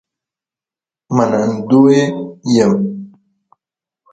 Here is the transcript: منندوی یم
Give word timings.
منندوی 1.15 1.99
یم 2.55 2.73